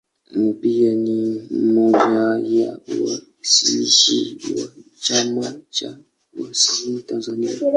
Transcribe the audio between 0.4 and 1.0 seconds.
Pia